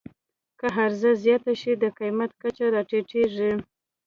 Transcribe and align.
که 0.59 0.67
عرضه 0.83 1.11
زیاته 1.23 1.53
شي، 1.61 1.71
د 1.77 1.83
قیمت 1.99 2.31
کچه 2.41 2.65
راټیټېږي. 2.75 3.51